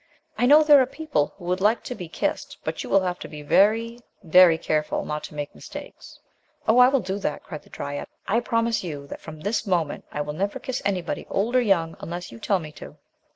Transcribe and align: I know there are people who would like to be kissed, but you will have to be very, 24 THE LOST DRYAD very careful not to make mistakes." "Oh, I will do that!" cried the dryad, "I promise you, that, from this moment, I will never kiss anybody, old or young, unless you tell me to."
I 0.35 0.47
know 0.47 0.63
there 0.63 0.81
are 0.81 0.87
people 0.87 1.35
who 1.37 1.45
would 1.45 1.61
like 1.61 1.83
to 1.83 1.93
be 1.93 2.09
kissed, 2.09 2.57
but 2.63 2.83
you 2.83 2.89
will 2.89 3.01
have 3.01 3.19
to 3.19 3.27
be 3.27 3.43
very, 3.43 3.99
24 3.99 3.99
THE 3.99 3.99
LOST 3.99 4.09
DRYAD 4.09 4.33
very 4.33 4.57
careful 4.57 5.05
not 5.05 5.23
to 5.25 5.35
make 5.35 5.53
mistakes." 5.53 6.19
"Oh, 6.67 6.79
I 6.79 6.87
will 6.87 7.01
do 7.01 7.19
that!" 7.19 7.43
cried 7.43 7.61
the 7.61 7.69
dryad, 7.69 8.07
"I 8.27 8.39
promise 8.39 8.83
you, 8.83 9.05
that, 9.05 9.21
from 9.21 9.41
this 9.41 9.67
moment, 9.67 10.05
I 10.11 10.21
will 10.21 10.33
never 10.33 10.57
kiss 10.57 10.81
anybody, 10.83 11.27
old 11.29 11.55
or 11.55 11.61
young, 11.61 11.95
unless 11.99 12.31
you 12.31 12.39
tell 12.39 12.57
me 12.57 12.71
to." 12.71 12.97